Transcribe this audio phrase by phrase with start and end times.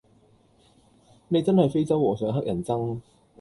[1.27, 3.01] 你真係非洲和尚乞人憎